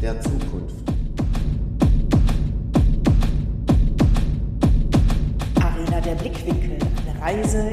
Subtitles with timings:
[0.00, 0.76] der Zukunft.
[5.60, 7.72] Arena der Blickwinkel, eine Reise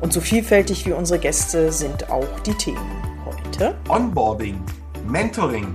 [0.00, 3.74] Und so vielfältig wie unsere Gäste sind auch die Themen heute.
[3.88, 4.60] Onboarding,
[5.06, 5.74] Mentoring.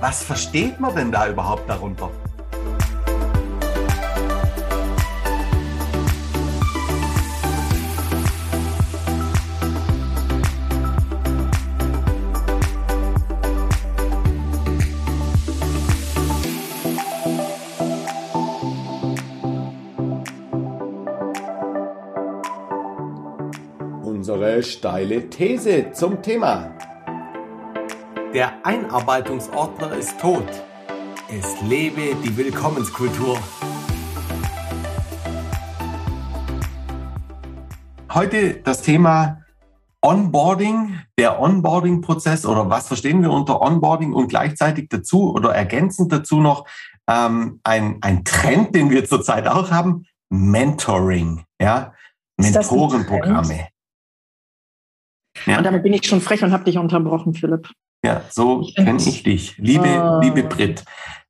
[0.00, 2.10] Was versteht man denn da überhaupt darunter?
[24.62, 26.70] Steile These zum Thema.
[28.32, 30.46] Der Einarbeitungsordner ist tot.
[31.28, 33.38] Es lebe die Willkommenskultur.
[38.12, 39.42] Heute das Thema
[40.02, 46.40] Onboarding, der Onboarding-Prozess oder was verstehen wir unter Onboarding und gleichzeitig dazu oder ergänzend dazu
[46.40, 46.66] noch
[47.08, 51.92] ähm, ein, ein Trend, den wir zurzeit auch haben, Mentoring, ja,
[52.36, 53.68] Mentorenprogramme.
[55.46, 55.58] Ja.
[55.58, 57.68] Und damit bin ich schon frech und habe dich unterbrochen, Philipp.
[58.04, 59.56] Ja, so kenne ich dich.
[59.58, 60.20] Liebe, oh.
[60.20, 60.84] liebe Brit,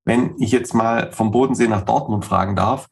[0.04, 2.88] wenn ich jetzt mal vom Bodensee nach Dortmund fragen darf,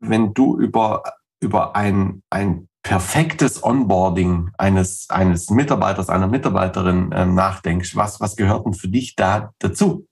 [0.00, 1.02] wenn du über,
[1.40, 8.66] über ein, ein perfektes Onboarding eines, eines Mitarbeiters, einer Mitarbeiterin äh, nachdenkst, was, was gehört
[8.66, 10.06] denn für dich da dazu?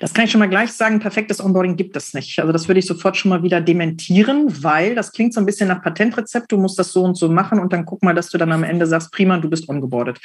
[0.00, 2.38] Das kann ich schon mal gleich sagen, perfektes Onboarding gibt es nicht.
[2.38, 5.68] Also das würde ich sofort schon mal wieder dementieren, weil das klingt so ein bisschen
[5.68, 8.38] nach Patentrezept, du musst das so und so machen und dann guck mal, dass du
[8.38, 10.18] dann am Ende sagst, prima, du bist ongeboardet.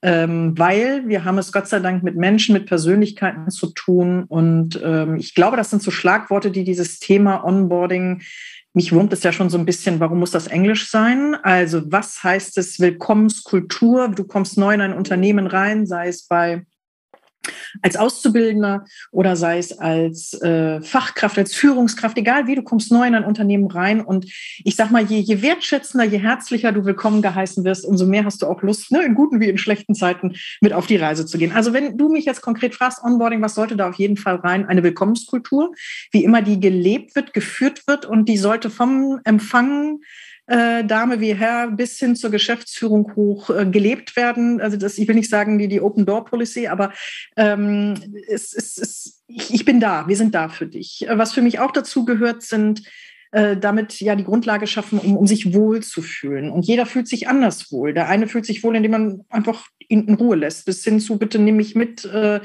[0.00, 4.80] Ähm, weil wir haben es Gott sei Dank mit Menschen, mit Persönlichkeiten zu tun und
[4.84, 8.22] ähm, ich glaube, das sind so Schlagworte, die dieses Thema Onboarding
[8.74, 11.34] mich wurmt es ja schon so ein bisschen, warum muss das Englisch sein?
[11.42, 14.08] Also was heißt es Willkommenskultur?
[14.08, 16.64] Du kommst neu in ein Unternehmen rein, sei es bei
[17.82, 23.06] als Auszubildender oder sei es als äh, Fachkraft, als Führungskraft, egal wie, du kommst neu
[23.06, 24.26] in ein Unternehmen rein und
[24.64, 28.42] ich sag mal, je, je wertschätzender, je herzlicher du willkommen geheißen wirst, umso mehr hast
[28.42, 31.38] du auch Lust, ne, in guten wie in schlechten Zeiten mit auf die Reise zu
[31.38, 31.52] gehen.
[31.52, 34.66] Also wenn du mich jetzt konkret fragst, Onboarding, was sollte da auf jeden Fall rein?
[34.66, 35.72] Eine Willkommenskultur,
[36.12, 40.00] wie immer die gelebt wird, geführt wird und die sollte vom Empfang
[40.48, 44.60] äh, Dame wie Herr bis hin zur Geschäftsführung hoch äh, gelebt werden.
[44.60, 46.92] Also das, ich will nicht sagen die, die Open Door Policy, aber
[47.36, 47.94] ähm,
[48.28, 51.06] es, es, es, ich, ich bin da, wir sind da für dich.
[51.10, 52.82] Was für mich auch dazu gehört, sind
[53.32, 56.50] äh, damit ja die Grundlage schaffen, um, um sich wohl zu fühlen.
[56.50, 57.92] Und jeder fühlt sich anders wohl.
[57.92, 61.18] Der eine fühlt sich wohl, indem man einfach ihn in Ruhe lässt, bis hin zu,
[61.18, 62.40] bitte nimm mich mit, äh, äh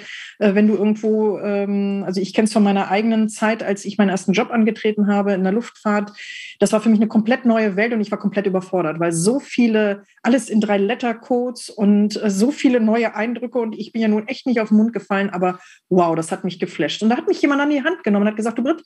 [0.55, 4.09] wenn du irgendwo, ähm, also ich kenne es von meiner eigenen Zeit, als ich meinen
[4.09, 6.11] ersten Job angetreten habe in der Luftfahrt.
[6.59, 9.39] Das war für mich eine komplett neue Welt und ich war komplett überfordert, weil so
[9.39, 14.07] viele, alles in drei Letter-Codes und äh, so viele neue Eindrücke und ich bin ja
[14.07, 17.03] nun echt nicht auf den Mund gefallen, aber wow, das hat mich geflasht.
[17.03, 18.83] Und da hat mich jemand an die Hand genommen und hat gesagt, du Britt,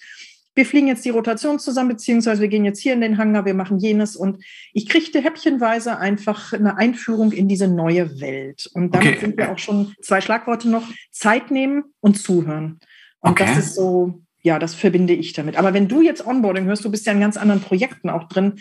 [0.58, 3.54] wir fliegen jetzt die Rotation zusammen, beziehungsweise wir gehen jetzt hier in den Hangar, wir
[3.54, 4.16] machen jenes.
[4.16, 8.68] Und ich kriegte häppchenweise einfach eine Einführung in diese neue Welt.
[8.74, 9.20] Und damit okay.
[9.22, 12.80] sind wir auch schon zwei Schlagworte noch, Zeit nehmen und zuhören.
[13.20, 13.46] Und okay.
[13.46, 15.58] das ist so, ja, das verbinde ich damit.
[15.58, 18.56] Aber wenn du jetzt Onboarding hörst, du bist ja in ganz anderen Projekten auch drin,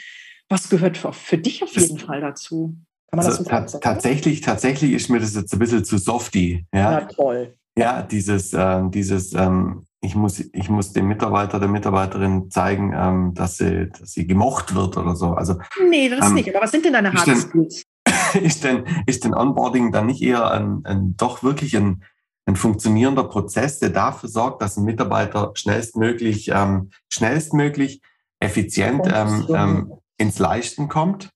[0.51, 2.77] was gehört für, für dich auf jeden Fall dazu?
[3.11, 6.67] Also so ta tatsächlich, tatsächlich ist mir das jetzt ein bisschen zu softy.
[6.75, 7.55] Ja, ja toll.
[7.79, 13.35] Ja, dieses, äh, dieses ähm, ich muss, ich muss dem Mitarbeiter, der Mitarbeiterin zeigen, ähm,
[13.35, 15.33] dass, sie, dass sie gemocht wird oder so.
[15.33, 15.59] Also,
[15.89, 16.49] nee, das ähm, nicht.
[16.55, 17.83] Aber was sind denn deine Hard Skills?
[18.35, 22.05] Ist denn, ist denn Onboarding dann nicht eher ein, ein doch wirklich ein,
[22.45, 28.03] ein funktionierender Prozess, der dafür sorgt, dass ein Mitarbeiter schnellstmöglich, ähm, schnellstmöglich
[28.41, 31.31] effizient ähm, ähm, ins Leisten kommt?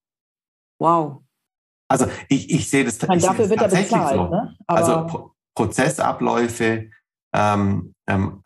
[0.79, 1.23] Wow.
[1.89, 4.29] Also ich, ich sehe das, ich dafür sehe wird tatsächlich bezahlt, so.
[4.29, 4.57] Ne?
[4.67, 6.91] also Pro Prozessabläufe,
[7.33, 8.43] ähm, ähm,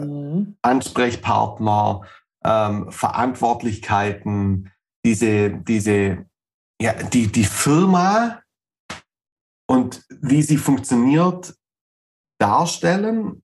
[0.00, 0.56] mhm.
[0.62, 2.02] Ansprechpartner,
[2.44, 4.70] ähm, Verantwortlichkeiten,
[5.04, 6.26] diese, diese
[6.80, 8.40] ja, die, die Firma
[9.66, 11.54] und wie sie funktioniert
[12.38, 13.42] darstellen,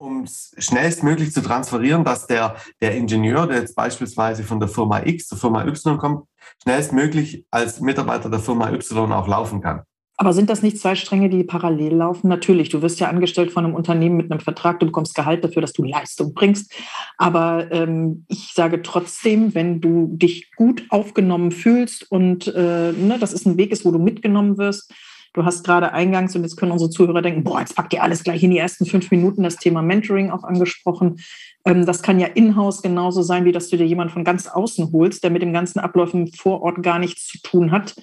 [0.00, 5.04] um es schnellstmöglich zu transferieren, dass der, der Ingenieur, der jetzt beispielsweise von der Firma
[5.04, 6.28] X zur Firma Y kommt,
[6.62, 9.82] schnellstmöglich als Mitarbeiter der Firma Y auch laufen kann.
[10.16, 12.28] Aber sind das nicht zwei Stränge, die parallel laufen?
[12.28, 15.60] Natürlich, du wirst ja angestellt von einem Unternehmen mit einem Vertrag, du bekommst Gehalt dafür,
[15.60, 16.72] dass du Leistung bringst.
[17.18, 23.32] Aber ähm, ich sage trotzdem, wenn du dich gut aufgenommen fühlst und äh, ne, das
[23.32, 24.92] ist ein Weg ist, wo du mitgenommen wirst,
[25.34, 28.22] Du hast gerade eingangs, und jetzt können unsere Zuhörer denken, boah, jetzt packt ihr alles
[28.22, 31.16] gleich in die ersten fünf Minuten das Thema Mentoring auch angesprochen.
[31.64, 34.92] Ähm, das kann ja in-house genauso sein, wie dass du dir jemanden von ganz außen
[34.92, 37.96] holst, der mit dem ganzen Abläufen vor Ort gar nichts zu tun hat.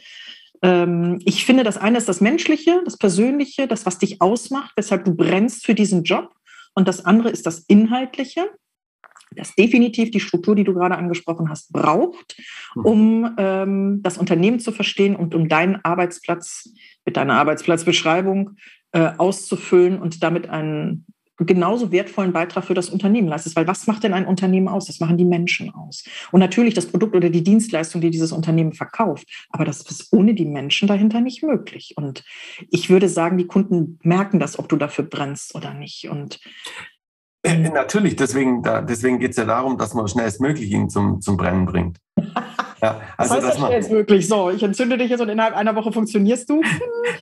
[0.62, 5.06] Ähm, ich finde, das eine ist das Menschliche, das Persönliche, das, was dich ausmacht, weshalb
[5.06, 6.34] du brennst für diesen Job.
[6.74, 8.48] Und das andere ist das Inhaltliche
[9.36, 12.36] das definitiv die Struktur, die du gerade angesprochen hast, braucht,
[12.74, 12.86] hm.
[12.86, 16.70] um ähm, das Unternehmen zu verstehen und um deinen Arbeitsplatz
[17.06, 18.58] mit deiner Arbeitsplatzbeschreibung
[18.92, 21.06] äh, auszufüllen und damit einen
[21.46, 23.56] genauso wertvollen Beitrag für das Unternehmen leistest.
[23.56, 24.86] Weil was macht denn ein Unternehmen aus?
[24.86, 26.04] Das machen die Menschen aus.
[26.32, 29.28] Und natürlich das Produkt oder die Dienstleistung, die dieses Unternehmen verkauft.
[29.50, 31.94] Aber das ist ohne die Menschen dahinter nicht möglich.
[31.96, 32.24] Und
[32.70, 36.10] ich würde sagen, die Kunden merken das, ob du dafür brennst oder nicht.
[36.10, 36.40] Und
[37.44, 41.38] äh, natürlich, deswegen, da, deswegen geht es ja darum, dass man schnellstmöglich ihn zum, zum
[41.38, 41.98] Brennen bringt.
[42.84, 44.28] Ja, also das heißt schnellstmöglich.
[44.28, 46.62] So, ich entzünde dich jetzt und innerhalb einer Woche funktionierst du.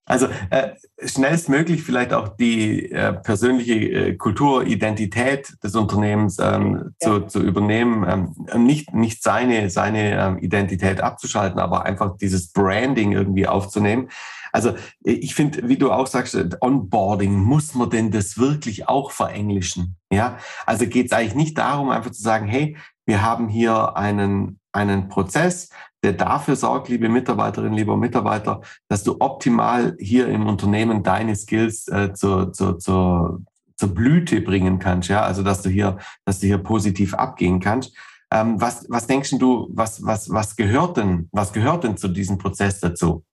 [0.06, 0.70] Also äh,
[1.06, 7.08] schnellstmöglich vielleicht auch die äh, persönliche äh, Kulturidentität des Unternehmens ähm, ja.
[7.08, 13.12] zu, zu übernehmen, ähm, nicht, nicht seine, seine ähm, Identität abzuschalten, aber einfach dieses Branding
[13.12, 14.10] irgendwie aufzunehmen.
[14.52, 14.74] Also
[15.04, 19.96] ich finde, wie du auch sagst, Onboarding, muss man denn das wirklich auch verenglischen?
[20.12, 22.76] Ja, also geht es eigentlich nicht darum, einfach zu sagen, hey,
[23.06, 25.70] wir haben hier einen, einen Prozess,
[26.04, 31.88] der dafür sorgt, liebe Mitarbeiterin, lieber Mitarbeiter, dass du optimal hier im Unternehmen deine Skills
[31.88, 33.42] äh, zur, zur, zur,
[33.76, 35.10] zur Blüte bringen kannst.
[35.10, 37.96] Ja, also dass du hier, dass du hier positiv abgehen kannst.
[38.32, 42.38] Ähm, was, was denkst du, was, was, was gehört denn, was gehört denn zu diesem
[42.38, 43.24] Prozess dazu?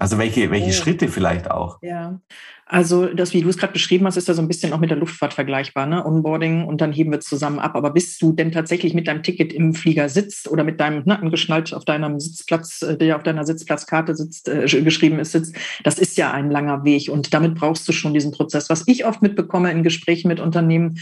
[0.00, 0.72] Also welche, welche oh.
[0.72, 1.78] Schritte vielleicht auch?
[1.82, 2.18] Ja,
[2.64, 4.90] also das, wie du es gerade beschrieben hast, ist ja so ein bisschen auch mit
[4.90, 6.06] der Luftfahrt vergleichbar, ne?
[6.06, 7.74] Onboarding und dann heben wir zusammen ab.
[7.74, 11.20] Aber bis du denn tatsächlich mit deinem Ticket im Flieger sitzt oder mit deinem ne,
[11.20, 15.54] angeschnallt auf deinem Sitzplatz, äh, der auf deiner Sitzplatzkarte sitzt, äh, geschrieben ist, sitzt,
[15.84, 18.70] das ist ja ein langer Weg und damit brauchst du schon diesen Prozess.
[18.70, 20.98] Was ich oft mitbekomme in Gesprächen mit Unternehmen,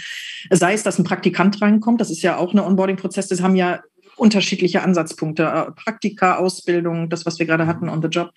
[0.50, 3.80] sei es, dass ein Praktikant reinkommt, das ist ja auch ein Onboarding-Prozess, das haben ja
[4.16, 8.32] unterschiedliche Ansatzpunkte, äh, Praktika, Ausbildung, das, was wir gerade hatten on the job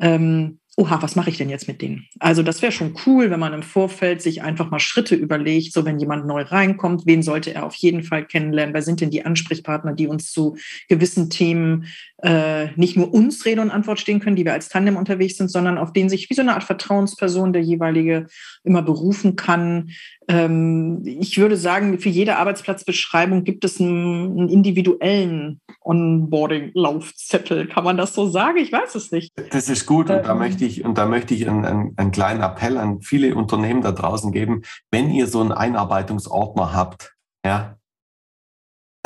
[0.00, 2.06] ähm, oha, was mache ich denn jetzt mit denen?
[2.18, 5.86] Also das wäre schon cool, wenn man im Vorfeld sich einfach mal Schritte überlegt, so
[5.86, 8.74] wenn jemand neu reinkommt, wen sollte er auf jeden Fall kennenlernen?
[8.74, 10.56] Wer sind denn die Ansprechpartner, die uns zu
[10.88, 11.86] gewissen Themen
[12.22, 15.50] äh, nicht nur uns Rede und Antwort stehen können, die wir als Tandem unterwegs sind,
[15.50, 18.26] sondern auf denen sich wie so eine Art Vertrauensperson der jeweilige
[18.64, 19.90] immer berufen kann.
[20.28, 27.68] Ähm, ich würde sagen, für jede Arbeitsplatzbeschreibung gibt es einen, einen individuellen Onboarding-Laufzettel.
[27.68, 28.56] Kann man das so sagen?
[28.58, 29.32] Ich weiß es nicht.
[29.50, 30.38] Das ist gut und da ähm.
[30.38, 33.92] möchte ich, und da möchte ich einen, einen, einen kleinen Appell an viele Unternehmen da
[33.92, 34.62] draußen geben.
[34.90, 37.75] Wenn ihr so einen Einarbeitungsordner habt, ja,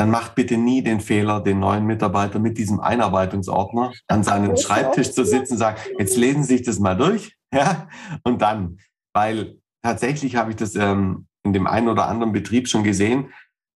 [0.01, 5.11] dann macht bitte nie den Fehler, den neuen Mitarbeiter mit diesem Einarbeitungsordner an seinen Schreibtisch
[5.11, 7.87] zu sitzen und sagen, jetzt lesen Sie sich das mal durch, ja,
[8.23, 8.79] und dann,
[9.13, 13.31] weil tatsächlich habe ich das ähm, in dem einen oder anderen Betrieb schon gesehen.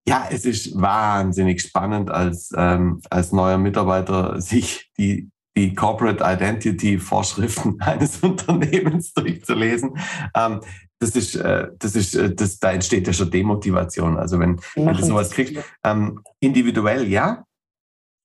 [0.06, 7.00] Ja, es ist wahnsinnig spannend, als, ähm, als neuer Mitarbeiter sich die, die Corporate Identity
[7.00, 9.98] Vorschriften eines Unternehmens durchzulesen.
[10.36, 10.60] Ähm,
[11.02, 14.16] das ist, äh, das ist, äh, das, da entsteht ja schon Demotivation.
[14.16, 17.44] Also wenn, wenn du sowas kriegst, ähm, individuell ja,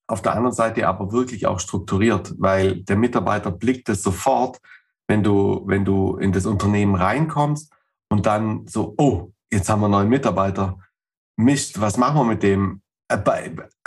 [0.08, 4.60] auf der anderen Seite aber wirklich auch strukturiert, weil der Mitarbeiter blickt es sofort,
[5.08, 7.74] wenn du, wenn du in das Unternehmen reinkommst
[8.10, 10.78] und dann so, oh, jetzt haben wir einen neuen Mitarbeiter.
[11.36, 12.82] Mist, was machen wir mit dem?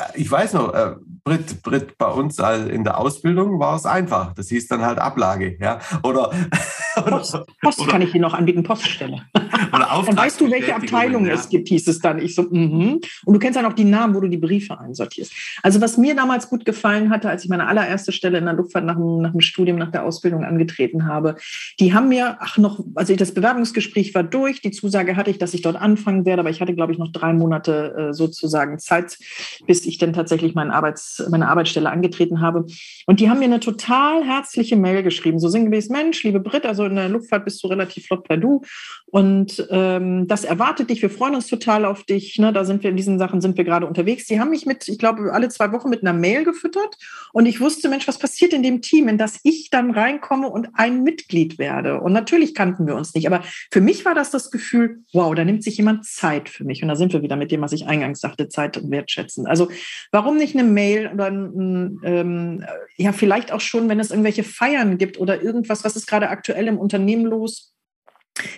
[0.00, 4.32] Äh, ich weiß noch, äh, Brit, Brit, bei uns in der Ausbildung war es einfach.
[4.34, 5.78] Das hieß dann halt Ablage, ja.
[6.02, 6.30] Oder,
[6.96, 9.22] Post, Post oder, kann ich hier noch anbieten, Poststelle.
[9.72, 11.34] Oder dann weißt du, welche Abteilungen ja.
[11.34, 12.18] es gibt, hieß es dann.
[12.18, 13.00] Ich so, mhm.
[13.24, 15.32] Und du kennst dann auch die Namen, wo du die Briefe einsortierst.
[15.62, 18.84] Also was mir damals gut gefallen hatte, als ich meine allererste Stelle in der Luftfahrt
[18.84, 21.36] nach dem, nach dem Studium, nach der Ausbildung angetreten habe,
[21.78, 25.54] die haben mir, ach noch, also das Bewerbungsgespräch war durch, die Zusage hatte ich, dass
[25.54, 29.18] ich dort anfangen werde, aber ich hatte, glaube ich, noch drei Monate äh, sozusagen Zeit,
[29.66, 32.66] bis ich dann tatsächlich meinen Arbeits, meine Arbeitsstelle angetreten habe.
[33.06, 36.84] Und die haben mir eine total herzliche Mail geschrieben, so sinngemäß, Mensch, liebe Brit, also
[36.84, 38.62] in der Luftfahrt bist du relativ flott per Du
[39.06, 41.02] Und ähm, das erwartet dich.
[41.02, 42.38] Wir freuen uns total auf dich.
[42.38, 42.52] Ne?
[42.52, 44.26] Da sind wir in diesen Sachen sind wir gerade unterwegs.
[44.26, 46.96] Die haben mich mit, ich glaube, alle zwei Wochen mit einer Mail gefüttert.
[47.32, 50.68] Und ich wusste, Mensch, was passiert in dem Team, in das ich dann reinkomme und
[50.74, 52.00] ein Mitglied werde?
[52.00, 53.26] Und natürlich kannten wir uns nicht.
[53.26, 56.82] Aber für mich war das das Gefühl, wow, da nimmt sich jemand Zeit für mich.
[56.82, 59.46] Und da sind wir wieder mit dem, was ich eingangs sagte, Zeit und Wertschätzen.
[59.46, 59.68] Also
[60.12, 62.64] warum nicht eine Mail oder ein, ähm,
[62.96, 66.68] ja, vielleicht auch schon, wenn es irgendwelche Feiern gibt oder irgendwas, was ist gerade aktuell
[66.68, 67.74] im Unternehmen los?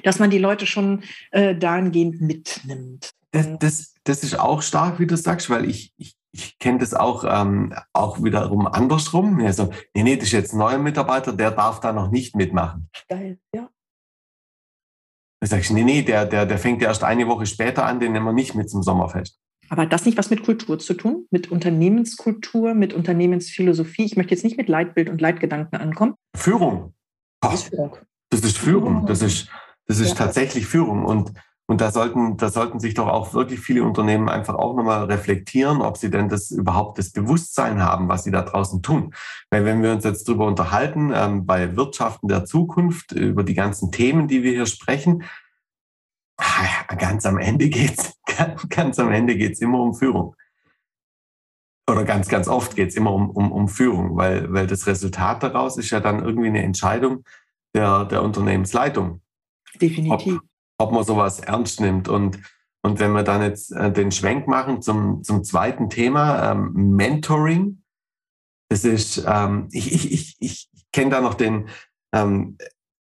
[0.02, 3.12] dass man die Leute schon äh, dahingehend mitnimmt.
[3.30, 6.94] Das, das, das, ist auch stark, wie du sagst, weil ich, ich, ich kenne das
[6.94, 9.40] auch, ähm, auch wiederum andersrum.
[9.40, 12.90] Also, nee, nee, das ist jetzt ein neuer Mitarbeiter, der darf da noch nicht mitmachen.
[13.08, 13.68] Geil, ja.
[15.40, 18.12] Da sagst du, nee, nee, der, der, der fängt erst eine Woche später an, den
[18.12, 19.40] nehmen wir nicht mit zum Sommerfest.
[19.72, 21.26] Aber hat das nicht was mit Kultur zu tun?
[21.30, 24.04] Mit Unternehmenskultur, mit Unternehmensphilosophie?
[24.04, 26.12] Ich möchte jetzt nicht mit Leitbild und Leitgedanken ankommen.
[26.36, 26.92] Führung.
[27.40, 27.96] Das ist Führung.
[28.28, 29.06] Das ist Führung.
[29.06, 29.48] Das ist,
[29.86, 30.14] das ist ja.
[30.16, 31.06] tatsächlich Führung.
[31.06, 31.32] Und,
[31.64, 35.80] und da sollten, da sollten sich doch auch wirklich viele Unternehmen einfach auch nochmal reflektieren,
[35.80, 39.14] ob sie denn das überhaupt das Bewusstsein haben, was sie da draußen tun.
[39.48, 43.90] Weil wenn wir uns jetzt darüber unterhalten, ähm, bei Wirtschaften der Zukunft, über die ganzen
[43.90, 45.24] Themen, die wir hier sprechen,
[46.98, 48.14] ganz am Ende geht's,
[48.68, 50.34] ganz am Ende geht's immer um Führung.
[51.90, 55.76] Oder ganz, ganz oft geht's immer um, um, um Führung, weil, weil das Resultat daraus
[55.76, 57.24] ist ja dann irgendwie eine Entscheidung
[57.74, 59.20] der, der Unternehmensleitung.
[59.80, 60.36] Definitiv.
[60.78, 62.08] Ob, ob man sowas ernst nimmt.
[62.08, 62.38] Und,
[62.82, 67.82] und wenn wir dann jetzt äh, den Schwenk machen zum, zum zweiten Thema, ähm, Mentoring.
[68.68, 71.68] Das ist, ähm, ich, ich, ich, ich kenne da noch den,
[72.14, 72.56] ähm,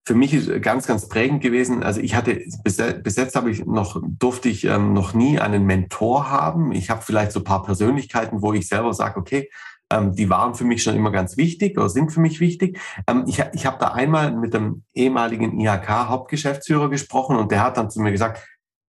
[0.08, 1.82] für mich ist ganz, ganz prägend gewesen.
[1.82, 5.66] Also ich hatte, bis, bis jetzt habe ich noch, durfte ich ähm, noch nie einen
[5.66, 6.72] Mentor haben.
[6.72, 9.50] Ich habe vielleicht so ein paar Persönlichkeiten, wo ich selber sage, okay,
[9.92, 12.80] ähm, die waren für mich schon immer ganz wichtig oder sind für mich wichtig.
[13.06, 17.90] Ähm, ich ich habe da einmal mit dem ehemaligen IHK-Hauptgeschäftsführer gesprochen und der hat dann
[17.90, 18.42] zu mir gesagt,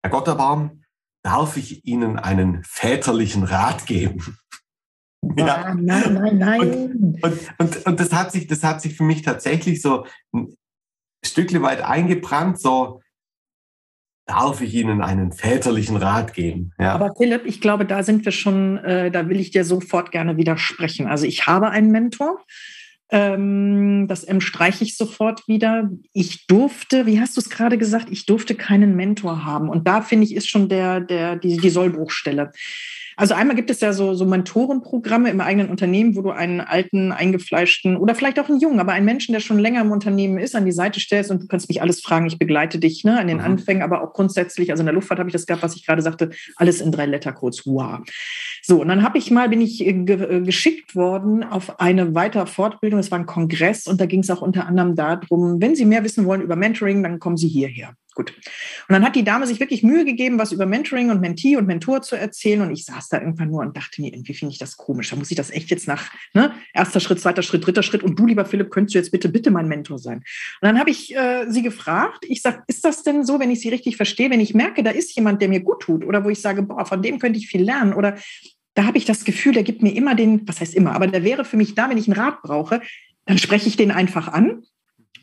[0.01, 0.83] Herr Gotterbaum,
[1.23, 4.37] darf ich Ihnen einen väterlichen Rat geben?
[5.37, 5.75] Ja.
[5.75, 6.59] Nein, nein, nein.
[6.59, 10.07] Und, und, und, und, das, hat sich, das hat sich für mich tatsächlich so
[11.23, 13.01] ein Stückchen weit eingebrannt, so,
[14.25, 16.71] darf ich Ihnen einen väterlichen Rat geben.
[16.79, 16.93] Ja.
[16.93, 20.37] Aber Philipp, ich glaube, da sind wir schon, äh, da will ich dir sofort gerne
[20.37, 21.07] widersprechen.
[21.07, 22.39] Also ich habe einen Mentor.
[23.09, 25.89] Ähm, das M streiche ich sofort wieder.
[26.13, 29.69] Ich durfte, wie hast du es gerade gesagt, ich durfte keinen Mentor haben.
[29.69, 32.53] Und da finde ich, ist schon der, der, die, die Sollbruchstelle.
[33.17, 37.11] Also einmal gibt es ja so, so Mentorenprogramme im eigenen Unternehmen, wo du einen alten,
[37.11, 40.55] eingefleischten oder vielleicht auch einen jungen, aber einen Menschen, der schon länger im Unternehmen ist,
[40.55, 43.27] an die Seite stellst und du kannst mich alles fragen, ich begleite dich ne, an
[43.27, 43.43] den mhm.
[43.43, 46.01] Anfängen, aber auch grundsätzlich, also in der Luftfahrt habe ich das gehabt, was ich gerade
[46.01, 47.65] sagte, alles in drei Lettercodes.
[47.65, 47.99] Wow.
[48.61, 52.15] So, und dann habe ich mal, bin ich äh, ge äh, geschickt worden auf eine
[52.15, 55.75] weitere Fortbildung, es war ein Kongress und da ging es auch unter anderem darum, wenn
[55.75, 57.95] Sie mehr wissen wollen über Mentoring, dann kommen Sie hierher.
[58.13, 58.33] Gut.
[58.89, 61.65] Und dann hat die Dame sich wirklich Mühe gegeben, was über Mentoring und Mentee und
[61.65, 62.61] Mentor zu erzählen.
[62.61, 65.09] Und ich saß da irgendwann nur und dachte mir, irgendwie finde ich das komisch.
[65.09, 66.53] Da muss ich das echt jetzt nach ne?
[66.73, 68.03] erster Schritt, zweiter Schritt, dritter Schritt.
[68.03, 70.17] Und du, lieber Philipp, könntest du jetzt bitte, bitte mein Mentor sein?
[70.17, 70.25] Und
[70.67, 72.25] dann habe ich äh, sie gefragt.
[72.27, 74.91] Ich sage, ist das denn so, wenn ich sie richtig verstehe, wenn ich merke, da
[74.91, 77.47] ist jemand, der mir gut tut oder wo ich sage, boah, von dem könnte ich
[77.47, 78.17] viel lernen oder
[78.73, 81.23] da habe ich das Gefühl, der gibt mir immer den, was heißt immer, aber der
[81.23, 82.81] wäre für mich da, wenn ich einen Rat brauche,
[83.25, 84.63] dann spreche ich den einfach an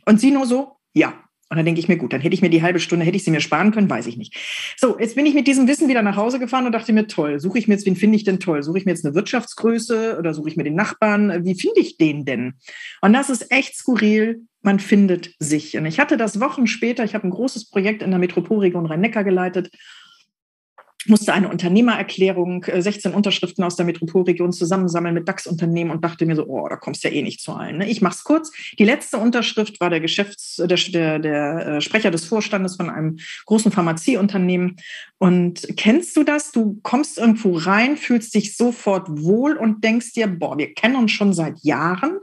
[0.07, 1.15] und sie nur so, ja,
[1.51, 3.25] und dann denke ich mir, gut, dann hätte ich mir die halbe Stunde, hätte ich
[3.25, 4.37] sie mir sparen können, weiß ich nicht.
[4.77, 7.41] So, jetzt bin ich mit diesem Wissen wieder nach Hause gefahren und dachte mir, toll,
[7.41, 8.63] suche ich mir jetzt, wen finde ich denn toll?
[8.63, 11.45] Suche ich mir jetzt eine Wirtschaftsgröße oder suche ich mir den Nachbarn?
[11.45, 12.55] Wie finde ich den denn?
[13.01, 14.43] Und das ist echt skurril.
[14.61, 15.77] Man findet sich.
[15.77, 19.23] Und ich hatte das Wochen später, ich habe ein großes Projekt in der Metropolregion Rhein-Neckar
[19.23, 19.71] geleitet
[21.07, 26.35] musste eine Unternehmererklärung, 16 äh, Unterschriften aus der Metropolregion zusammensammeln mit DAX-Unternehmen und dachte mir
[26.35, 27.79] so, oh, da kommst du ja eh nicht zu allen.
[27.79, 27.89] Ne?
[27.89, 28.51] Ich mach's kurz.
[28.79, 33.19] Die letzte Unterschrift war der Geschäfts-, der, der, der äh, Sprecher des Vorstandes von einem
[33.47, 34.77] großen Pharmazieunternehmen.
[35.19, 36.53] Und kennst du das?
[36.53, 41.13] Du kommst irgendwo rein, fühlst dich sofort wohl und denkst dir, boah, wir kennen uns
[41.13, 42.19] schon seit Jahren.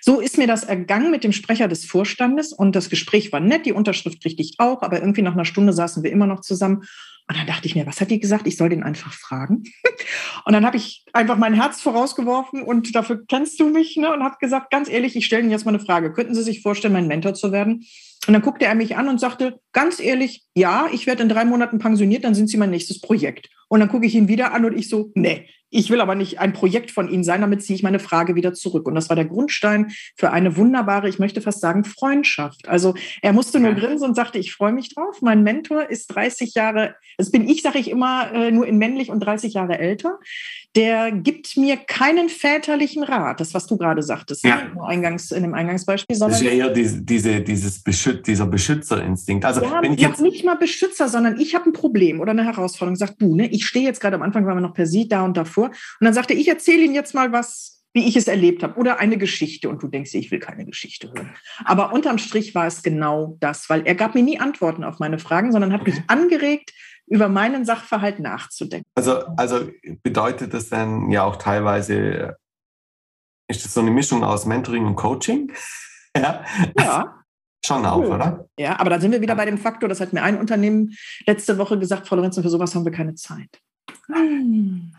[0.00, 3.66] So ist mir das ergangen mit dem Sprecher des Vorstandes und das Gespräch war nett,
[3.66, 6.82] die Unterschrift ich auch, aber irgendwie nach einer Stunde saßen wir immer noch zusammen.
[7.28, 8.46] Und dann dachte ich mir, was hat die gesagt?
[8.46, 9.64] Ich soll den einfach fragen.
[10.44, 14.12] Und dann habe ich einfach mein Herz vorausgeworfen und dafür kennst du mich ne?
[14.12, 16.12] und habe gesagt, ganz ehrlich, ich stelle Ihnen jetzt mal eine Frage.
[16.12, 17.84] Könnten Sie sich vorstellen, mein Mentor zu werden?
[18.26, 21.44] Und dann guckte er mich an und sagte, ganz ehrlich, ja, ich werde in drei
[21.44, 23.48] Monaten pensioniert, dann sind Sie mein nächstes Projekt.
[23.68, 26.40] Und dann gucke ich ihn wieder an und ich so, nee, ich will aber nicht
[26.40, 28.88] ein Projekt von Ihnen sein, damit ziehe ich meine Frage wieder zurück.
[28.88, 32.66] Und das war der Grundstein für eine wunderbare, ich möchte fast sagen, Freundschaft.
[32.66, 35.20] Also er musste nur grinsen und sagte, ich freue mich drauf.
[35.20, 39.10] Mein Mentor ist 30 Jahre, das bin ich, sage ich immer, äh, nur in männlich
[39.10, 40.18] und 30 Jahre älter.
[40.76, 44.56] Der gibt mir keinen väterlichen Rat, das, was du gerade sagtest, ja.
[44.56, 44.82] ne?
[44.84, 46.38] Eingangs, in dem Eingangsbeispiel, sondern.
[46.38, 49.44] Das ist ja eher diese, diese, dieses Beschüt dieser Beschützerinstinkt.
[49.44, 52.44] Also, ja, wenn ich jetzt nicht mal Beschützer, sondern ich habe ein Problem oder eine
[52.44, 52.96] Herausforderung.
[52.96, 55.24] Sagt du, ne, ich stehe jetzt gerade am Anfang, waren wir noch per Sie da
[55.24, 55.66] und davor.
[55.66, 59.00] Und dann sagte ich, erzähle Ihnen jetzt mal was, wie ich es erlebt habe oder
[59.00, 59.70] eine Geschichte.
[59.70, 61.30] Und du denkst, ich will keine Geschichte hören.
[61.64, 65.18] Aber unterm Strich war es genau das, weil er gab mir nie Antworten auf meine
[65.18, 66.74] Fragen, sondern hat mich angeregt,
[67.06, 68.88] über meinen Sachverhalt nachzudenken.
[68.94, 69.68] Also, also
[70.02, 72.36] bedeutet das dann ja auch teilweise,
[73.48, 75.52] ist das so eine Mischung aus Mentoring und Coaching?
[76.16, 76.44] ja.
[76.78, 77.12] Ja.
[77.64, 78.14] Schon auch, cool.
[78.14, 78.48] oder?
[78.58, 80.96] Ja, aber da sind wir wieder bei dem Faktor, das hat mir ein Unternehmen
[81.26, 83.60] letzte Woche gesagt, Frau Lorenzen, für sowas haben wir keine Zeit.
[84.06, 84.92] Hm.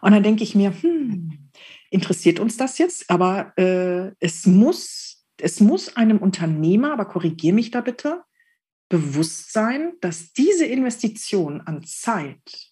[0.00, 1.50] Und dann denke ich mir, hm,
[1.90, 3.10] interessiert uns das jetzt?
[3.10, 8.22] Aber äh, es, muss, es muss einem Unternehmer, aber korrigiere mich da bitte,
[8.94, 12.70] bewusst sein, dass diese Investition an Zeit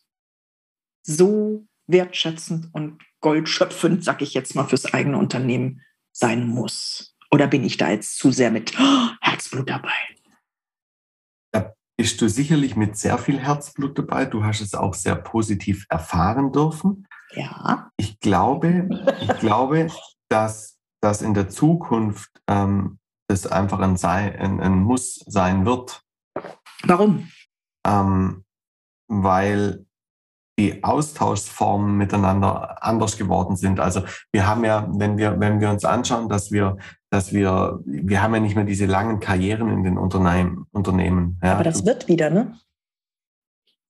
[1.04, 5.80] so wertschätzend und goldschöpfend, sag ich jetzt mal, fürs eigene Unternehmen
[6.12, 7.16] sein muss.
[7.32, 9.90] Oder bin ich da jetzt zu sehr mit oh, Herzblut dabei?
[11.50, 14.24] Da bist du sicherlich mit sehr viel Herzblut dabei.
[14.24, 17.08] Du hast es auch sehr positiv erfahren dürfen.
[17.32, 17.90] Ja.
[17.96, 18.88] Ich glaube,
[19.20, 19.90] ich glaube,
[20.28, 23.00] dass das in der Zukunft ähm,
[23.32, 26.02] das einfach ein, Sei, ein, ein Muss sein wird.
[26.84, 27.28] Warum?
[27.86, 28.44] Ähm,
[29.08, 29.84] weil
[30.58, 33.80] die Austauschformen miteinander anders geworden sind.
[33.80, 36.76] Also wir haben ja, wenn wir, wenn wir uns anschauen, dass wir,
[37.10, 40.66] dass wir, wir haben ja nicht mehr diese langen Karrieren in den Unternehmen.
[40.72, 41.54] Unternehmen ja.
[41.54, 42.58] Aber das wird wieder, ne?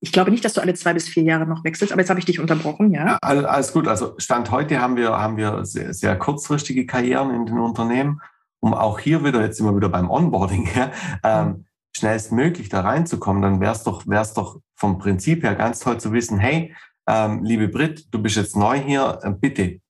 [0.00, 2.18] Ich glaube nicht, dass du alle zwei bis vier Jahre noch wechselst, aber jetzt habe
[2.18, 3.18] ich dich unterbrochen, ja?
[3.22, 3.87] Alles gut.
[3.87, 8.20] Also Stand heute haben wir, haben wir sehr, sehr kurzfristige Karrieren in den Unternehmen,
[8.61, 10.90] um auch hier wieder, jetzt immer wieder beim Onboarding, ja,
[11.22, 16.00] ähm, schnellstmöglich da reinzukommen, dann wäre es doch, wär's doch vom Prinzip her ganz toll
[16.00, 16.75] zu wissen, hey,
[17.06, 19.80] ähm, liebe Brit, du bist jetzt neu hier, äh, bitte,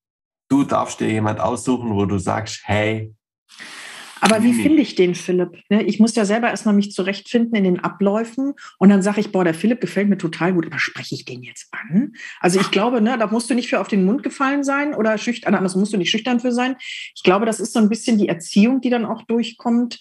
[0.49, 3.15] du darfst dir jemand aussuchen, wo du sagst, hey.
[4.21, 5.59] Aber wie finde ich den Philipp?
[5.69, 9.33] Ne, ich muss ja selber erstmal mich zurechtfinden in den Abläufen und dann sage ich,
[9.33, 12.13] boah, der Philipp gefällt mir total gut, aber spreche ich den jetzt an?
[12.39, 15.19] Also ich glaube, ne, da musst du nicht für auf den Mund gefallen sein oder
[15.19, 16.77] schüchtern, anders musst du nicht schüchtern für sein.
[17.17, 19.99] Ich glaube, das ist so ein bisschen die Erziehung, die dann auch durchkommt.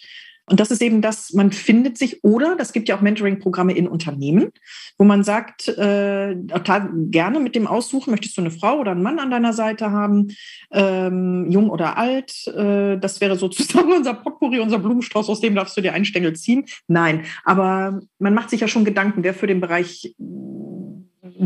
[0.51, 3.87] Und das ist eben das, man findet sich oder, das gibt ja auch Mentoring-Programme in
[3.87, 4.49] Unternehmen,
[4.97, 9.19] wo man sagt, äh, gerne mit dem aussuchen, möchtest du eine Frau oder einen Mann
[9.19, 10.35] an deiner Seite haben,
[10.73, 12.47] ähm, jung oder alt.
[12.47, 16.33] Äh, das wäre sozusagen unser Potpourri, unser Blumenstrauß, aus dem darfst du dir einen Stängel
[16.33, 16.65] ziehen.
[16.85, 20.13] Nein, aber man macht sich ja schon Gedanken, wer für den Bereich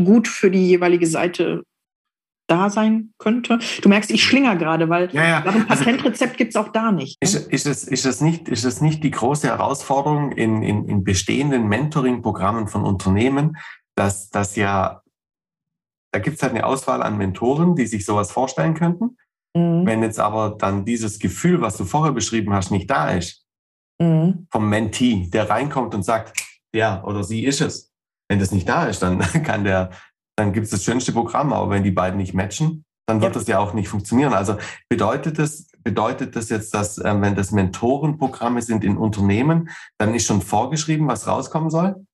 [0.04, 1.62] gut für die jeweilige Seite
[2.46, 3.58] da sein könnte.
[3.82, 5.38] Du merkst, ich schlinger gerade, weil ja, ja.
[5.44, 7.20] ein also Patentrezept gibt es auch da nicht.
[7.20, 7.28] Ne?
[7.28, 8.48] Ist, ist, das, ist, das nicht.
[8.48, 13.56] ist das nicht die große Herausforderung in, in, in bestehenden Mentoring-Programmen von Unternehmen,
[13.96, 15.02] dass das ja,
[16.12, 19.16] da gibt es halt eine Auswahl an Mentoren, die sich sowas vorstellen könnten.
[19.56, 19.86] Mhm.
[19.86, 23.44] Wenn jetzt aber dann dieses Gefühl, was du vorher beschrieben hast, nicht da ist,
[23.98, 24.46] mhm.
[24.50, 26.38] vom Mentee, der reinkommt und sagt,
[26.74, 27.92] ja oder sie ist es.
[28.28, 29.90] Wenn das nicht da ist, dann kann der
[30.36, 33.40] dann gibt es das schönste Programm, aber wenn die beiden nicht matchen, dann wird ja.
[33.40, 34.34] das ja auch nicht funktionieren.
[34.34, 40.14] Also bedeutet das, bedeutet das jetzt, dass äh, wenn das Mentorenprogramme sind in Unternehmen, dann
[40.14, 42.06] ist schon vorgeschrieben, was rauskommen soll?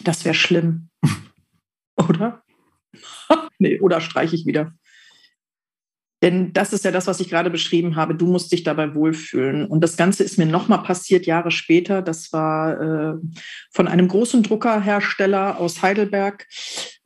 [0.00, 0.88] Das wäre schlimm.
[1.96, 2.42] oder?
[3.58, 4.72] nee, oder streiche ich wieder.
[6.22, 8.14] Denn das ist ja das, was ich gerade beschrieben habe.
[8.14, 9.66] Du musst dich dabei wohlfühlen.
[9.66, 12.00] Und das Ganze ist mir nochmal passiert, Jahre später.
[12.00, 13.14] Das war äh,
[13.70, 16.46] von einem großen Druckerhersteller aus Heidelberg.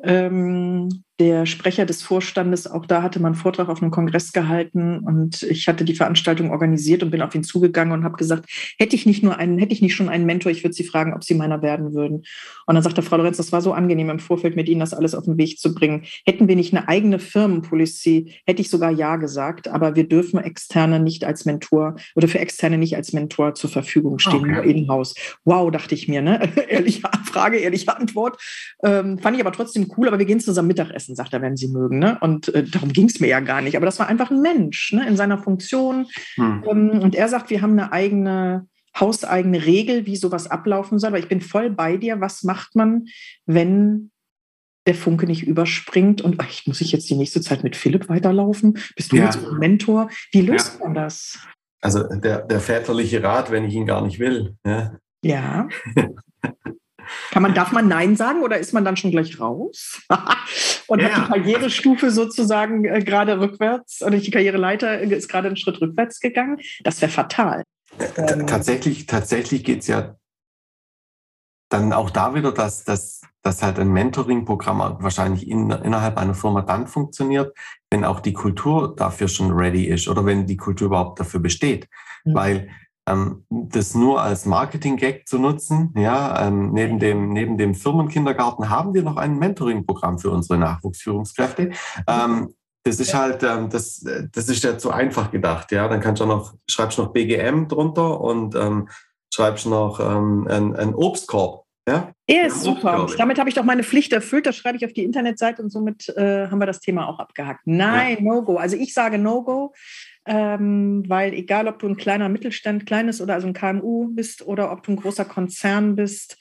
[0.03, 0.89] Ähm,
[1.21, 5.43] der Sprecher des Vorstandes, auch da hatte man einen Vortrag auf einem Kongress gehalten und
[5.43, 9.05] ich hatte die Veranstaltung organisiert und bin auf ihn zugegangen und habe gesagt, hätte ich
[9.05, 11.35] nicht nur einen, hätte ich nicht schon einen Mentor, ich würde Sie fragen, ob Sie
[11.35, 12.23] meiner werden würden.
[12.67, 15.15] Und dann sagte Frau Lorenz, das war so angenehm im Vorfeld mit Ihnen das alles
[15.15, 16.05] auf den Weg zu bringen.
[16.25, 21.01] Hätten wir nicht eine eigene Firmenpolicy, hätte ich sogar ja gesagt, aber wir dürfen externe
[21.01, 24.53] nicht als Mentor oder für externe nicht als Mentor zur Verfügung stehen, okay.
[24.53, 25.15] nur in-house.
[25.45, 26.51] Wow, dachte ich mir, ne?
[26.71, 28.41] ehrliche Frage, ehrliche Antwort.
[28.83, 31.57] Ähm, fand ich aber trotzdem cool, aber wir gehen zusammen Mittagessen essen, sagt er, wenn
[31.57, 31.99] Sie mögen.
[31.99, 32.19] Ne?
[32.21, 33.77] Und äh, darum ging es mir ja gar nicht.
[33.77, 35.07] Aber das war einfach ein Mensch ne?
[35.07, 36.07] in seiner Funktion.
[36.37, 36.65] Hm.
[36.69, 38.67] Ähm, und er sagt, wir haben eine eigene
[38.99, 41.09] hauseigene Regel, wie sowas ablaufen soll.
[41.09, 42.21] Aber ich bin voll bei dir.
[42.21, 43.07] Was macht man,
[43.47, 44.11] wenn
[44.87, 48.79] der Funke nicht überspringt und echt, muss ich jetzt die nächste Zeit mit Philipp weiterlaufen?
[48.97, 49.25] Bist du ja.
[49.25, 50.11] jetzt ein Mentor?
[50.33, 50.87] Wie löst ja.
[50.87, 51.39] man das?
[51.81, 54.57] Also der, der väterliche Rat, wenn ich ihn gar nicht will.
[54.67, 54.99] Ja.
[55.23, 55.69] ja.
[57.31, 60.03] Kann man, darf man Nein sagen oder ist man dann schon gleich raus?
[60.87, 65.57] und ja, hat die Karrierestufe sozusagen äh, gerade rückwärts oder die Karriereleiter ist gerade einen
[65.57, 66.59] Schritt rückwärts gegangen?
[66.83, 67.63] Das wäre fatal.
[68.17, 70.17] Ähm, tatsächlich, tatsächlich geht es ja
[71.71, 76.63] dann auch da wieder, dass, dass, dass halt ein Mentoring-Programm wahrscheinlich in, innerhalb einer Firma
[76.63, 77.57] dann funktioniert,
[77.91, 81.89] wenn auch die Kultur dafür schon ready ist oder wenn die Kultur überhaupt dafür besteht.
[82.25, 82.35] Mhm.
[82.35, 82.71] Weil
[83.11, 88.95] ähm, das nur als Marketing-Gag zu nutzen, ja, ähm, neben dem, neben dem Firmenkindergarten haben
[88.95, 91.71] wir noch ein Mentoring-Programm für unsere Nachwuchsführungskräfte.
[92.07, 95.87] Ähm, das ist halt, ähm, das, das ist ja zu einfach gedacht, ja.
[95.89, 98.89] Dann kannst du noch, schreibst noch BGM drunter und ähm,
[99.33, 101.65] schreibst noch ähm, einen, Obstkorb.
[101.89, 103.07] Ja, er ist super.
[103.19, 104.47] Damit habe ich doch meine Pflicht erfüllt.
[104.47, 107.63] Das schreibe ich auf die Internetseite und somit äh, haben wir das Thema auch abgehakt.
[107.65, 108.23] Nein, ja.
[108.23, 108.57] No-Go.
[108.57, 109.73] Also ich sage No-Go,
[110.31, 114.71] ähm, weil egal, ob du ein kleiner Mittelstand, kleines oder also ein KMU bist oder
[114.71, 116.39] ob du ein großer Konzern bist,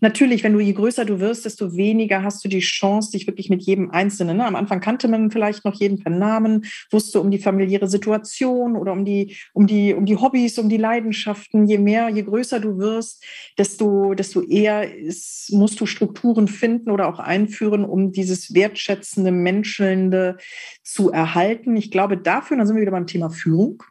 [0.00, 3.50] natürlich, wenn du je größer du wirst, desto weniger hast du die Chance, dich wirklich
[3.50, 4.38] mit jedem Einzelnen.
[4.38, 4.46] Ne?
[4.46, 8.92] Am Anfang kannte man vielleicht noch jeden per Namen, wusste um die familiäre Situation oder
[8.92, 11.66] um die, um die, um die Hobbys, um die Leidenschaften.
[11.66, 13.24] Je mehr, je größer du wirst,
[13.58, 20.38] desto, desto eher ist, musst du Strukturen finden oder auch einführen, um dieses wertschätzende, menschelnde
[20.82, 21.76] zu erhalten.
[21.76, 23.82] Ich glaube, dafür, dann sind wir wieder beim Thema Führung,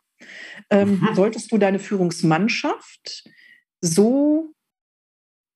[0.70, 1.16] ähm, mhm.
[1.16, 3.24] solltest du deine Führungsmannschaft
[3.82, 4.54] so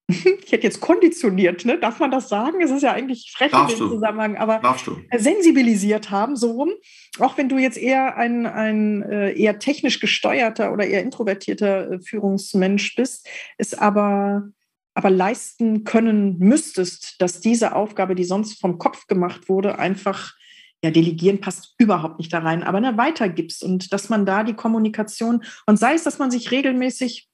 [0.08, 1.80] ich hätte jetzt konditioniert, ne?
[1.80, 2.62] darf man das sagen?
[2.62, 4.60] Es ist ja eigentlich frech Darfst in dem Zusammenhang, aber
[5.18, 6.72] sensibilisiert haben, so rum.
[7.20, 12.00] Auch wenn du jetzt eher ein, ein äh, eher technisch gesteuerter oder eher introvertierter äh,
[12.02, 14.50] Führungsmensch bist, es aber,
[14.94, 20.34] aber leisten können müsstest, dass diese Aufgabe, die sonst vom Kopf gemacht wurde, einfach
[20.84, 24.54] ja, delegieren passt überhaupt nicht da rein, aber ne, weitergibst und dass man da die
[24.54, 27.30] Kommunikation und sei es, dass man sich regelmäßig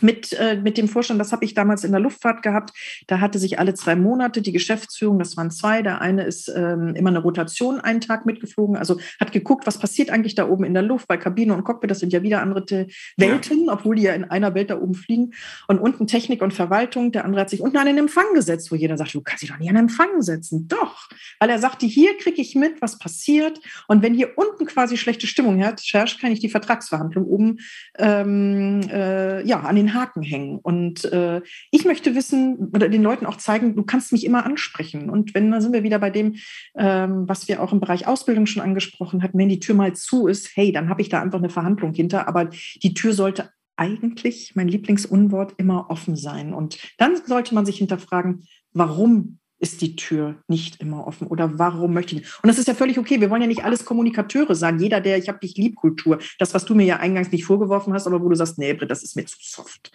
[0.00, 2.72] mit, äh, mit dem Vorstand, das habe ich damals in der Luftfahrt gehabt.
[3.08, 5.82] Da hatte sich alle zwei Monate die Geschäftsführung, das waren zwei.
[5.82, 10.10] Der eine ist ähm, immer eine Rotation einen Tag mitgeflogen, also hat geguckt, was passiert
[10.10, 12.86] eigentlich da oben in der Luft, bei Kabine und Cockpit, das sind ja wieder andere
[13.16, 13.72] Welten, ja.
[13.72, 15.32] obwohl die ja in einer Welt da oben fliegen.
[15.66, 18.76] Und unten Technik und Verwaltung, der andere hat sich unten an den Empfang gesetzt, wo
[18.76, 20.68] jeder sagt, du kannst dich doch nicht an den Empfang setzen.
[20.68, 21.08] Doch,
[21.40, 23.60] weil er sagte, hier kriege ich mit, was passiert.
[23.88, 27.58] Und wenn hier unten quasi schlechte Stimmung herrscht, kann ich die Vertragsverhandlung oben
[27.98, 30.58] ähm, äh, ja, an den Haken hängen.
[30.58, 31.40] Und äh,
[31.70, 35.10] ich möchte wissen oder den Leuten auch zeigen, du kannst mich immer ansprechen.
[35.10, 36.36] Und wenn, dann sind wir wieder bei dem,
[36.76, 40.26] ähm, was wir auch im Bereich Ausbildung schon angesprochen hatten, wenn die Tür mal zu
[40.26, 42.28] ist, hey, dann habe ich da einfach eine Verhandlung hinter.
[42.28, 42.50] Aber
[42.82, 46.52] die Tür sollte eigentlich, mein Lieblingsunwort, immer offen sein.
[46.52, 51.92] Und dann sollte man sich hinterfragen, warum ist die Tür nicht immer offen oder warum
[51.92, 52.22] möchte ich?
[52.42, 53.20] Und das ist ja völlig okay.
[53.20, 54.78] Wir wollen ja nicht alles Kommunikateure sein.
[54.80, 57.92] Jeder, der ich habe dich lieb Kultur, das, was du mir ja eingangs nicht vorgeworfen
[57.92, 59.92] hast, aber wo du sagst, nee, Britt, das ist mir zu soft.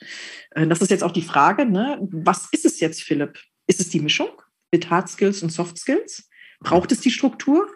[0.52, 2.00] Äh, das ist jetzt auch die Frage, ne?
[2.12, 3.40] was ist es jetzt, Philipp?
[3.66, 4.30] Ist es die Mischung
[4.72, 6.30] mit Hard Skills und Soft Skills?
[6.60, 7.68] Braucht es die Struktur?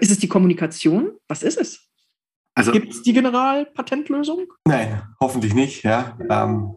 [0.00, 1.12] Ist es die Kommunikation?
[1.28, 1.88] Was ist es?
[2.54, 4.52] Also, Gibt es die Generalpatentlösung?
[4.66, 5.84] Nein, hoffentlich nicht.
[5.84, 6.18] Ja.
[6.28, 6.76] Ähm,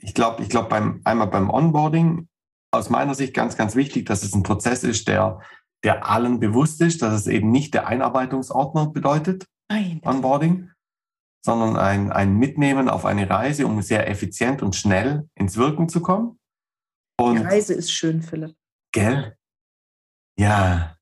[0.00, 2.28] ich glaube, ich glaub beim, einmal beim Onboarding
[2.72, 5.40] aus meiner Sicht ganz, ganz wichtig, dass es ein Prozess ist, der,
[5.84, 10.00] der allen bewusst ist, dass es eben nicht der Einarbeitungsordner bedeutet, Nein.
[10.04, 10.70] Onboarding,
[11.44, 16.00] sondern ein, ein Mitnehmen auf eine Reise, um sehr effizient und schnell ins Wirken zu
[16.00, 16.38] kommen.
[17.20, 18.56] Und Die Reise ist schön, Philipp.
[18.92, 19.36] Gell?
[20.38, 20.96] Ja.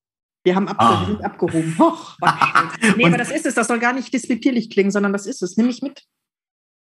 [0.44, 1.06] Wir haben ah.
[1.06, 1.76] sind abgehoben.
[1.80, 2.16] Och,
[2.96, 3.54] nee, aber das ist es.
[3.54, 5.56] Das soll gar nicht despektierlich klingen, sondern das ist es.
[5.56, 6.04] Nimm mich mit.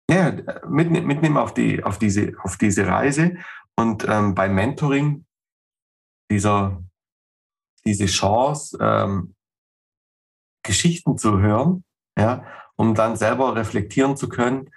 [0.09, 0.33] Ja,
[0.67, 3.37] mit, mitnehmen auf, die, auf, diese, auf diese Reise
[3.77, 5.25] und ähm, beim Mentoring
[6.29, 6.83] dieser,
[7.85, 9.35] diese Chance, ähm,
[10.63, 11.83] Geschichten zu hören,
[12.17, 14.69] ja, um dann selber reflektieren zu können,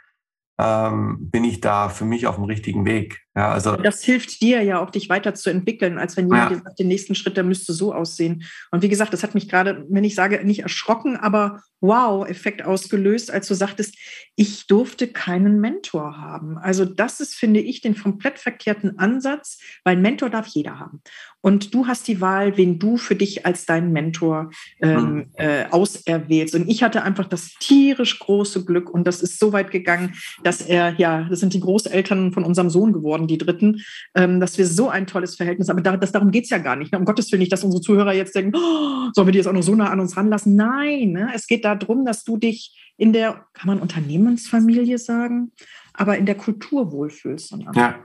[0.58, 3.23] ähm, bin ich da für mich auf dem richtigen Weg.
[3.36, 6.56] Ja, also das hilft dir ja auch, dich weiterzuentwickeln, als wenn jemand ja.
[6.56, 8.44] dir sagt, den nächsten Schritt, der müsste so aussehen.
[8.70, 13.30] Und wie gesagt, das hat mich gerade, wenn ich sage, nicht erschrocken, aber Wow-Effekt ausgelöst,
[13.30, 13.96] als du sagtest,
[14.36, 16.56] ich durfte keinen Mentor haben.
[16.56, 21.02] Also das ist, finde ich, den komplett verkehrten Ansatz, weil Mentor darf jeder haben.
[21.42, 25.26] Und du hast die Wahl, wen du für dich als deinen Mentor ähm, mhm.
[25.34, 26.54] äh, auserwählst.
[26.54, 30.62] Und ich hatte einfach das tierisch große Glück und das ist so weit gegangen, dass
[30.62, 33.82] er, ja, das sind die Großeltern von unserem Sohn geworden, die Dritten,
[34.14, 35.84] ähm, dass wir so ein tolles Verhältnis haben.
[35.86, 36.92] Aber das, darum geht es ja gar nicht.
[36.92, 36.98] Ne?
[36.98, 39.52] Um Gottes Willen nicht, dass unsere Zuhörer jetzt denken, oh, sollen wir die jetzt auch
[39.52, 40.54] noch so nah an uns ranlassen?
[40.56, 41.30] Nein, ne?
[41.34, 45.52] es geht darum, dass du dich in der, kann man Unternehmensfamilie sagen,
[45.92, 47.56] aber in der Kultur wohlfühlst.
[47.74, 48.04] Ja.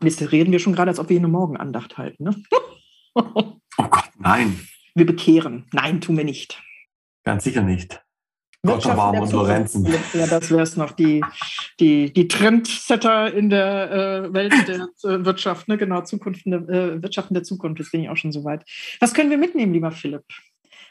[0.00, 2.24] Und jetzt reden wir schon gerade, als ob wir hier eine Morgenandacht halten.
[2.24, 2.42] Ne?
[3.14, 4.60] oh Gott, nein.
[4.94, 5.66] Wir bekehren.
[5.72, 6.62] Nein, tun wir nicht.
[7.24, 8.03] Ganz sicher nicht.
[8.64, 9.86] Gotterbaum und Lorenzen.
[10.14, 11.22] Ja, das wäre es noch, die,
[11.80, 15.76] die, die Trendsetter in der äh, Welt der äh, Wirtschaft, ne?
[15.76, 18.64] genau, Zukunft, äh, Wirtschaften der Zukunft, das bin ich auch schon soweit.
[19.00, 20.24] Was können wir mitnehmen, lieber Philipp?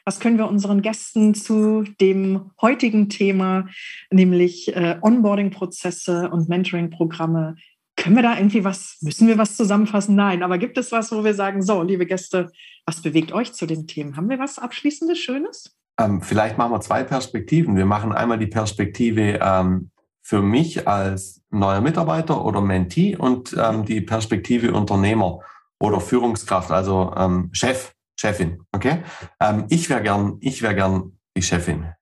[0.05, 3.67] Was können wir unseren Gästen zu dem heutigen Thema,
[4.11, 7.55] nämlich äh, Onboarding-Prozesse und Mentoring-Programme,
[7.95, 10.15] können wir da irgendwie was, müssen wir was zusammenfassen?
[10.15, 12.51] Nein, aber gibt es was, wo wir sagen, so, liebe Gäste,
[12.85, 14.17] was bewegt euch zu den Themen?
[14.17, 15.77] Haben wir was Abschließendes, Schönes?
[15.99, 17.75] Ähm, vielleicht machen wir zwei Perspektiven.
[17.75, 23.85] Wir machen einmal die Perspektive ähm, für mich als neuer Mitarbeiter oder Mentee und ähm,
[23.85, 25.39] die Perspektive Unternehmer
[25.79, 28.63] oder Führungskraft, also ähm, Chef, Chefin.
[28.71, 29.03] Okay?
[29.39, 31.93] Ähm, ich wäre gern, ich wäre gern die Chefin.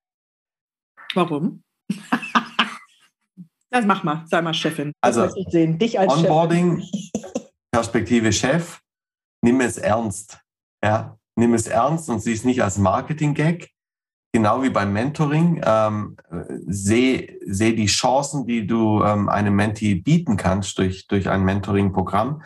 [1.16, 1.64] Warum?
[3.72, 4.94] das mach mal, sei mal Chefin.
[5.02, 5.80] Das also ich sehen.
[5.80, 7.50] Dich als Onboarding, Chefin.
[7.72, 8.82] Perspektive Chef,
[9.42, 10.40] nimm es ernst.
[10.84, 13.71] Ja, nimm es ernst und sieh es nicht als Marketing-Gag,
[14.32, 16.18] genau wie beim Mentoring, ähm,
[16.68, 22.44] sehe seh die Chancen, die du ähm, einem Mentee bieten kannst durch, durch ein Mentoring-Programm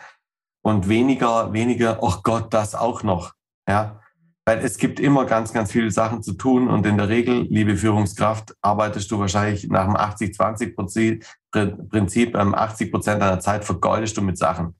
[0.62, 3.34] und weniger, weniger, oh Gott, das auch noch.
[3.68, 4.00] Ja,
[4.48, 7.76] weil es gibt immer ganz, ganz viele Sachen zu tun und in der Regel, liebe
[7.76, 14.38] Führungskraft, arbeitest du wahrscheinlich nach dem 80-20-Prinzip, 80 ähm, Prozent deiner Zeit vergeudest du mit
[14.38, 14.76] Sachen.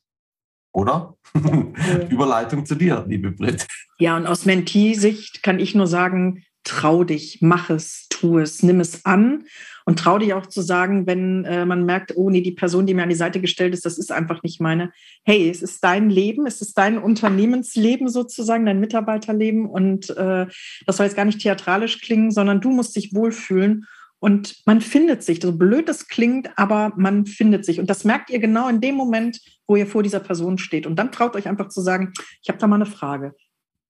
[0.72, 1.16] Oder?
[1.34, 1.58] Ja.
[2.10, 3.66] Überleitung zu dir, liebe Brit.
[3.98, 8.80] Ja, und aus Mentee-Sicht kann ich nur sagen, trau dich, mach es, tu es, nimm
[8.80, 9.44] es an
[9.84, 12.94] und trau dich auch zu sagen, wenn äh, man merkt, oh nee, die Person, die
[12.94, 14.92] mir an die Seite gestellt ist, das ist einfach nicht meine.
[15.24, 20.46] Hey, es ist dein Leben, es ist dein Unternehmensleben sozusagen, dein Mitarbeiterleben und äh,
[20.86, 23.86] das soll jetzt gar nicht theatralisch klingen, sondern du musst dich wohlfühlen
[24.18, 27.78] und man findet sich, so blöd das klingt, aber man findet sich.
[27.78, 30.86] Und das merkt ihr genau in dem Moment, wo ihr vor dieser Person steht.
[30.86, 33.34] Und dann traut euch einfach zu sagen, ich habe da mal eine Frage.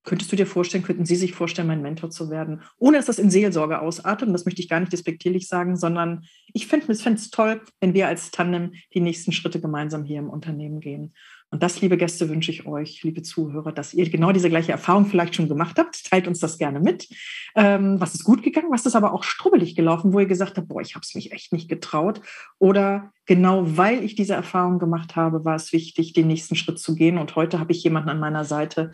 [0.06, 2.62] Könntest du dir vorstellen, könnten Sie sich vorstellen, mein Mentor zu werden?
[2.78, 6.24] Ohne dass das in Seelsorge ausartet, und das möchte ich gar nicht despektierlich sagen, sondern
[6.54, 10.78] ich fände es toll, wenn wir als Tandem die nächsten Schritte gemeinsam hier im Unternehmen
[10.78, 11.12] gehen.
[11.56, 15.06] Und das, liebe Gäste, wünsche ich euch, liebe Zuhörer, dass ihr genau diese gleiche Erfahrung
[15.06, 16.04] vielleicht schon gemacht habt.
[16.04, 17.08] Teilt uns das gerne mit.
[17.54, 20.68] Ähm, was ist gut gegangen, was ist aber auch strubbelig gelaufen, wo ihr gesagt habt,
[20.68, 22.20] boah, ich habe es mich echt nicht getraut.
[22.58, 26.94] Oder genau weil ich diese Erfahrung gemacht habe, war es wichtig, den nächsten Schritt zu
[26.94, 27.16] gehen.
[27.16, 28.90] Und heute habe ich jemanden an meiner Seite,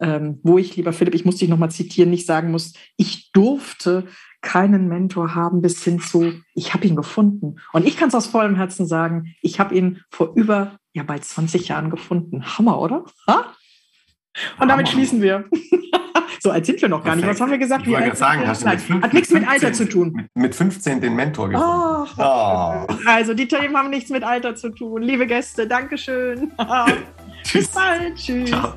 [0.00, 4.06] ähm, wo ich, lieber Philipp, ich muss dich nochmal zitieren, nicht sagen muss, ich durfte
[4.40, 7.56] keinen Mentor haben bis hin zu, ich habe ihn gefunden.
[7.74, 11.24] Und ich kann es aus vollem Herzen sagen, ich habe ihn vor über ja bald
[11.24, 12.42] 20 Jahren gefunden.
[12.44, 13.04] Hammer, oder?
[13.28, 13.52] Ha?
[14.58, 15.44] Und damit schließen wir.
[16.40, 17.26] so alt sind wir noch gar nicht.
[17.26, 17.86] Was haben wir gesagt?
[17.86, 20.28] Ich wollte sagen, hast du mit 15, Hat nichts mit Alter zu tun.
[20.34, 21.70] Mit 15 den Mentor gefunden.
[21.70, 22.86] Oh, oh.
[23.06, 25.02] Also die Themen haben nichts mit Alter zu tun.
[25.02, 26.52] Liebe Gäste, Dankeschön.
[27.52, 28.16] Bis bald.
[28.16, 28.50] Tschüss.
[28.50, 28.74] Ciao.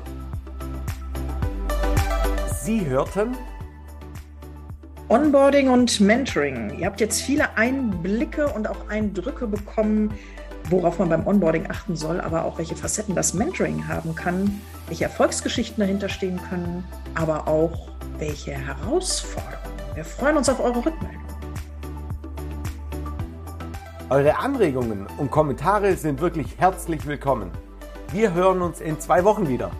[2.62, 3.36] Sie hörten
[5.08, 6.78] Onboarding und Mentoring.
[6.78, 10.12] Ihr habt jetzt viele Einblicke und auch Eindrücke bekommen,
[10.70, 15.04] worauf man beim Onboarding achten soll, aber auch welche Facetten das Mentoring haben kann, welche
[15.04, 19.56] Erfolgsgeschichten dahinter stehen können, aber auch welche Herausforderungen.
[19.94, 21.20] Wir freuen uns auf eure Rückmeldung.
[24.08, 27.50] Eure Anregungen und Kommentare sind wirklich herzlich willkommen.
[28.12, 29.70] Wir hören uns in zwei Wochen wieder.